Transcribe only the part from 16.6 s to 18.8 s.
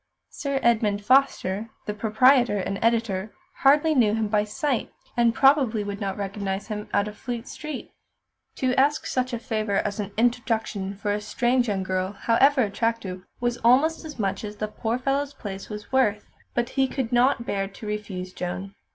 he could not bear to refuse Joan.